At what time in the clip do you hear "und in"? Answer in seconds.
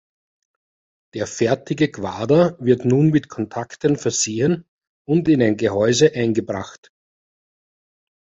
5.07-5.43